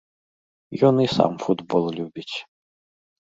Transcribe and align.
Ён 0.87 0.95
і 1.03 1.05
сам 1.17 1.31
футбол 1.45 1.83
любіць. 1.99 2.35